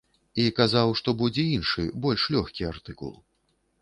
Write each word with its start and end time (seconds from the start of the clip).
І 0.43 0.45
казаў, 0.59 0.93
што 1.01 1.13
будзе 1.21 1.45
іншы, 1.57 1.85
больш 2.07 2.25
лёгкі 2.37 2.67
артыкул. 2.73 3.13